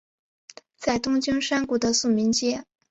[0.77, 2.63] 在东京山谷的宿民街。